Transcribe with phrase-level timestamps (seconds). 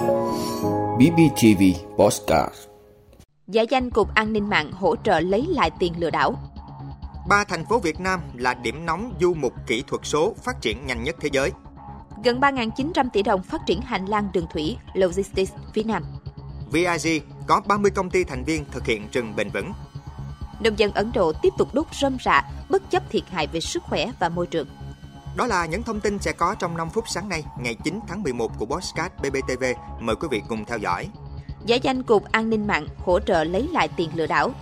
[0.00, 1.62] BBTV
[1.98, 2.54] Postcard
[3.46, 6.34] Giả danh Cục An ninh mạng hỗ trợ lấy lại tiền lừa đảo.
[7.28, 10.86] Ba thành phố Việt Nam là điểm nóng du mục kỹ thuật số phát triển
[10.86, 11.52] nhanh nhất thế giới.
[12.24, 16.02] Gần 3.900 tỷ đồng phát triển hành lang đường thủy Logistics phía Nam.
[16.72, 19.72] VIG có 30 công ty thành viên thực hiện rừng bền vững.
[20.60, 23.82] Nông dân Ấn Độ tiếp tục đốt rơm rạ, bất chấp thiệt hại về sức
[23.82, 24.66] khỏe và môi trường.
[25.36, 28.22] Đó là những thông tin sẽ có trong 5 phút sáng nay, ngày 9 tháng
[28.22, 29.64] 11 của Bosscat BBTV.
[30.00, 31.08] Mời quý vị cùng theo dõi.
[31.64, 34.52] Giả danh Cục An ninh mạng hỗ trợ lấy lại tiền lừa đảo.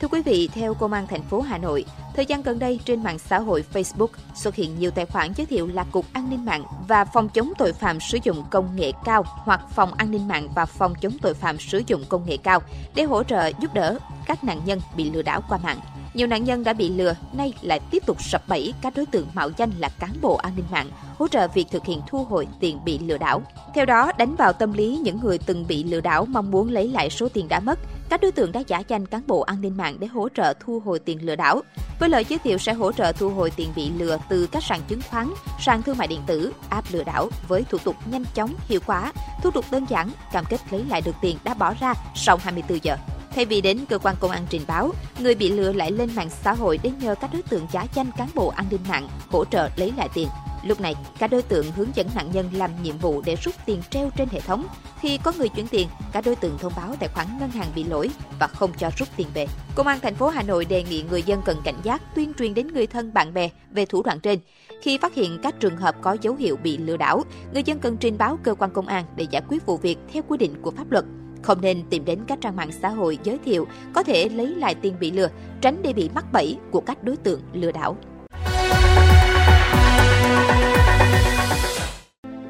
[0.00, 1.84] Thưa quý vị, theo Công an thành phố Hà Nội,
[2.16, 5.46] thời gian gần đây trên mạng xã hội Facebook xuất hiện nhiều tài khoản giới
[5.46, 8.92] thiệu là Cục An ninh mạng và Phòng chống tội phạm sử dụng công nghệ
[9.04, 12.36] cao hoặc Phòng An ninh mạng và Phòng chống tội phạm sử dụng công nghệ
[12.36, 12.62] cao
[12.94, 15.78] để hỗ trợ giúp đỡ các nạn nhân bị lừa đảo qua mạng.
[16.14, 19.26] Nhiều nạn nhân đã bị lừa, nay lại tiếp tục sập bẫy các đối tượng
[19.34, 22.48] mạo danh là cán bộ an ninh mạng, hỗ trợ việc thực hiện thu hồi
[22.60, 23.42] tiền bị lừa đảo.
[23.74, 26.88] Theo đó, đánh vào tâm lý những người từng bị lừa đảo mong muốn lấy
[26.88, 29.76] lại số tiền đã mất, các đối tượng đã giả danh cán bộ an ninh
[29.76, 31.62] mạng để hỗ trợ thu hồi tiền lừa đảo.
[32.00, 34.80] Với lời giới thiệu sẽ hỗ trợ thu hồi tiền bị lừa từ các sàn
[34.88, 35.28] chứng khoán,
[35.60, 39.12] sàn thương mại điện tử, app lừa đảo với thủ tục nhanh chóng, hiệu quả,
[39.42, 42.78] thủ tục đơn giản, cam kết lấy lại được tiền đã bỏ ra sau 24
[42.82, 42.96] giờ.
[43.34, 46.30] Thay vì đến cơ quan công an trình báo, người bị lừa lại lên mạng
[46.42, 49.44] xã hội để nhờ các đối tượng giả danh cán bộ an ninh mạng hỗ
[49.44, 50.28] trợ lấy lại tiền.
[50.64, 53.82] Lúc này, các đối tượng hướng dẫn nạn nhân làm nhiệm vụ để rút tiền
[53.90, 54.66] treo trên hệ thống.
[55.00, 57.84] Khi có người chuyển tiền, các đối tượng thông báo tài khoản ngân hàng bị
[57.84, 58.10] lỗi
[58.40, 59.46] và không cho rút tiền về.
[59.74, 62.54] Công an thành phố Hà Nội đề nghị người dân cần cảnh giác tuyên truyền
[62.54, 64.38] đến người thân bạn bè về thủ đoạn trên.
[64.82, 67.96] Khi phát hiện các trường hợp có dấu hiệu bị lừa đảo, người dân cần
[67.96, 70.70] trình báo cơ quan công an để giải quyết vụ việc theo quy định của
[70.70, 71.04] pháp luật.
[71.44, 74.74] Không nên tìm đến các trang mạng xã hội giới thiệu có thể lấy lại
[74.74, 75.28] tiền bị lừa,
[75.60, 77.96] tránh để bị mắc bẫy của các đối tượng lừa đảo.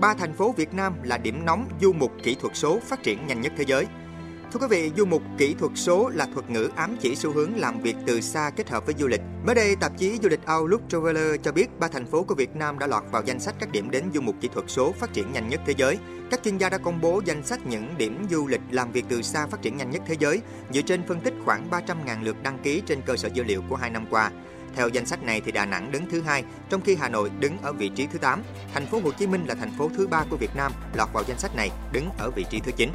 [0.00, 3.26] Ba thành phố Việt Nam là điểm nóng du mục kỹ thuật số phát triển
[3.26, 3.86] nhanh nhất thế giới.
[4.54, 7.56] Thưa quý vị, du mục kỹ thuật số là thuật ngữ ám chỉ xu hướng
[7.56, 9.20] làm việc từ xa kết hợp với du lịch.
[9.46, 12.56] Mới đây, tạp chí du lịch Outlook Traveler cho biết ba thành phố của Việt
[12.56, 15.12] Nam đã lọt vào danh sách các điểm đến du mục kỹ thuật số phát
[15.12, 15.98] triển nhanh nhất thế giới.
[16.30, 19.22] Các chuyên gia đã công bố danh sách những điểm du lịch làm việc từ
[19.22, 20.40] xa phát triển nhanh nhất thế giới
[20.72, 23.76] dựa trên phân tích khoảng 300.000 lượt đăng ký trên cơ sở dữ liệu của
[23.76, 24.30] hai năm qua.
[24.74, 27.58] Theo danh sách này thì Đà Nẵng đứng thứ hai, trong khi Hà Nội đứng
[27.62, 28.42] ở vị trí thứ 8.
[28.74, 31.24] Thành phố Hồ Chí Minh là thành phố thứ ba của Việt Nam lọt vào
[31.26, 32.90] danh sách này, đứng ở vị trí thứ 9.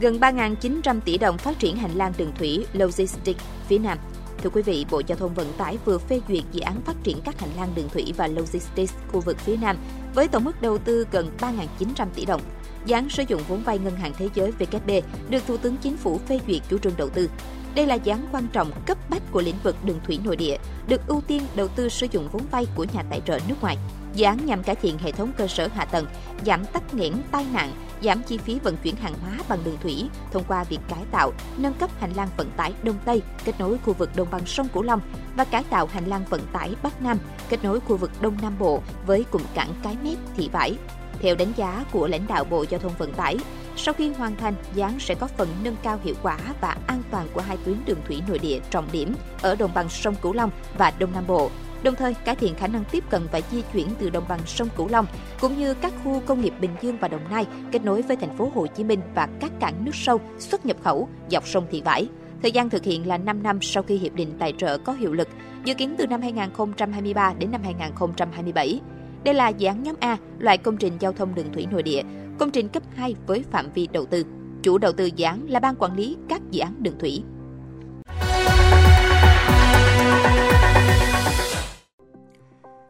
[0.00, 3.98] Gần 3.900 tỷ đồng phát triển hành lang đường thủy Logistics phía Nam.
[4.42, 7.20] Thưa quý vị, Bộ Giao thông Vận tải vừa phê duyệt dự án phát triển
[7.24, 9.76] các hành lang đường thủy và logistics khu vực phía Nam
[10.14, 12.40] với tổng mức đầu tư gần 3.900 tỷ đồng.
[12.86, 14.90] Dự án sử dụng vốn vay Ngân hàng Thế giới VKB
[15.30, 17.30] được Thủ tướng Chính phủ phê duyệt chủ trương đầu tư.
[17.74, 20.56] Đây là dự án quan trọng cấp bách của lĩnh vực đường thủy nội địa,
[20.88, 23.76] được ưu tiên đầu tư sử dụng vốn vay của nhà tài trợ nước ngoài.
[24.14, 26.06] Dự án nhằm cải thiện hệ thống cơ sở hạ tầng,
[26.46, 30.08] giảm tắc nghẽn tai nạn, giảm chi phí vận chuyển hàng hóa bằng đường thủy
[30.32, 33.78] thông qua việc cải tạo, nâng cấp hành lang vận tải Đông Tây kết nối
[33.84, 35.00] khu vực đồng bằng sông Cửu Long
[35.36, 38.58] và cải tạo hành lang vận tải Bắc Nam kết nối khu vực Đông Nam
[38.58, 40.76] Bộ với cụm cảng Cái Mép, Thị Vải.
[41.20, 43.36] Theo đánh giá của lãnh đạo Bộ Giao thông Vận tải,
[43.76, 47.02] sau khi hoàn thành, dự án sẽ có phần nâng cao hiệu quả và an
[47.10, 50.32] toàn của hai tuyến đường thủy nội địa trọng điểm ở đồng bằng sông Cửu
[50.32, 51.50] Long và Đông Nam Bộ,
[51.84, 54.68] đồng thời cải thiện khả năng tiếp cận và di chuyển từ đồng bằng sông
[54.76, 55.06] Cửu Long
[55.40, 58.36] cũng như các khu công nghiệp Bình Dương và Đồng Nai kết nối với thành
[58.36, 61.82] phố Hồ Chí Minh và các cảng nước sâu xuất nhập khẩu dọc sông Thị
[61.84, 62.08] Vải.
[62.42, 65.12] Thời gian thực hiện là 5 năm sau khi hiệp định tài trợ có hiệu
[65.12, 65.28] lực,
[65.64, 68.80] dự kiến từ năm 2023 đến năm 2027.
[69.24, 72.02] Đây là dự án nhóm A, loại công trình giao thông đường thủy nội địa,
[72.38, 74.24] công trình cấp 2 với phạm vi đầu tư.
[74.62, 77.22] Chủ đầu tư dự án là ban quản lý các dự án đường thủy.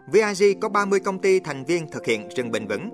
[0.06, 2.90] VIG có 30 công ty thành viên thực hiện rừng bền vững.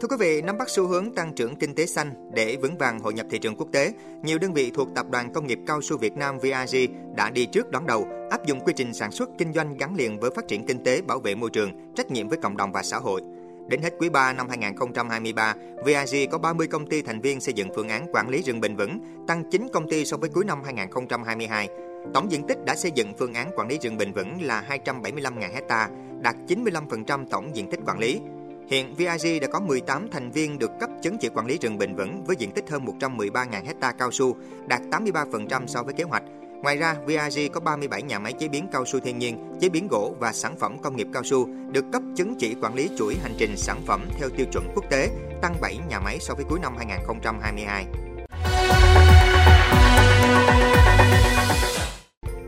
[0.00, 3.00] Thưa quý vị, nắm bắt xu hướng tăng trưởng kinh tế xanh để vững vàng
[3.00, 3.92] hội nhập thị trường quốc tế,
[4.22, 7.46] nhiều đơn vị thuộc Tập đoàn Công nghiệp Cao su Việt Nam VIG đã đi
[7.46, 10.48] trước đón đầu, áp dụng quy trình sản xuất kinh doanh gắn liền với phát
[10.48, 13.22] triển kinh tế, bảo vệ môi trường, trách nhiệm với cộng đồng và xã hội.
[13.68, 15.54] Đến hết quý 3 năm 2023,
[15.84, 18.76] VIG có 30 công ty thành viên xây dựng phương án quản lý rừng bền
[18.76, 18.98] vững,
[19.28, 21.68] tăng 9 công ty so với cuối năm 2022.
[22.14, 25.52] Tổng diện tích đã xây dựng phương án quản lý rừng bền vững là 275.000
[25.52, 25.88] hecta,
[26.22, 28.20] đạt 95% tổng diện tích quản lý.
[28.68, 31.94] Hiện VIG đã có 18 thành viên được cấp chứng chỉ quản lý rừng bền
[31.94, 34.36] vững với diện tích hơn 113.000 hecta cao su,
[34.66, 36.22] đạt 83% so với kế hoạch.
[36.62, 39.88] Ngoài ra, VIG có 37 nhà máy chế biến cao su thiên nhiên, chế biến
[39.90, 43.14] gỗ và sản phẩm công nghiệp cao su được cấp chứng chỉ quản lý chuỗi
[43.22, 45.08] hành trình sản phẩm theo tiêu chuẩn quốc tế,
[45.42, 47.86] tăng 7 nhà máy so với cuối năm 2022.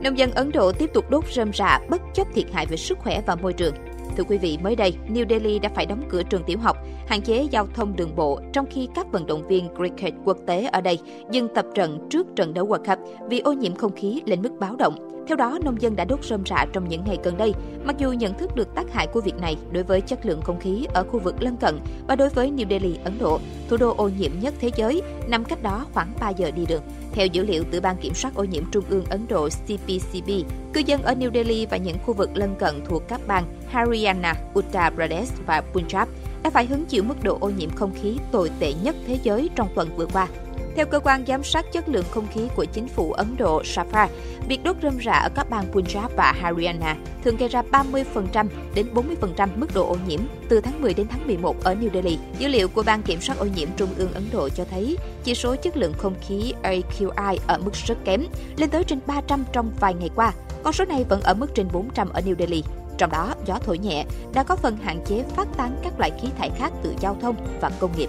[0.05, 2.99] Nông dân Ấn Độ tiếp tục đốt rơm rạ bất chấp thiệt hại về sức
[2.99, 3.75] khỏe và môi trường.
[4.17, 7.23] Thưa quý vị, mới đây, New Delhi đã phải đóng cửa trường tiểu học, hạn
[7.23, 10.81] chế giao thông đường bộ, trong khi các vận động viên cricket quốc tế ở
[10.81, 10.99] đây
[11.31, 12.99] dừng tập trận trước trận đấu World Cup
[13.29, 15.14] vì ô nhiễm không khí lên mức báo động.
[15.27, 17.53] Theo đó, nông dân đã đốt rơm rạ trong những ngày gần đây,
[17.85, 20.61] mặc dù nhận thức được tác hại của việc này đối với chất lượng không
[20.61, 23.95] khí ở khu vực lân cận và đối với New Delhi, Ấn Độ, thủ đô
[23.97, 26.83] ô nhiễm nhất thế giới, nằm cách đó khoảng 3 giờ đi đường.
[27.13, 30.31] Theo dữ liệu từ Ban Kiểm soát ô nhiễm Trung ương Ấn Độ CPCB,
[30.73, 34.35] cư dân ở New Delhi và những khu vực lân cận thuộc các bang Haryana,
[34.59, 36.07] Uttar Pradesh và Punjab
[36.43, 39.51] đã phải hứng chịu mức độ ô nhiễm không khí tồi tệ nhất thế giới
[39.55, 40.29] trong tuần vừa qua.
[40.77, 44.09] Theo cơ quan giám sát chất lượng không khí của chính phủ Ấn Độ Safar
[44.49, 48.87] việc đốt rơm rạ ở các bang Punjab và Haryana thường gây ra 30% đến
[48.95, 52.19] 40% mức độ ô nhiễm từ tháng 10 đến tháng 11 ở New Delhi.
[52.39, 55.35] Dữ liệu của Ban Kiểm soát ô nhiễm Trung ương Ấn Độ cho thấy chỉ
[55.35, 58.27] số chất lượng không khí AQI ở mức rất kém,
[58.57, 60.33] lên tới trên 300 trong vài ngày qua.
[60.63, 62.63] Con số này vẫn ở mức trên 400 ở New Delhi.
[62.99, 64.05] Trong đó, gió thổi nhẹ
[64.35, 67.37] đã có phần hạn chế phát tán các loại khí thải khác từ giao thông
[67.61, 68.09] và công nghiệp.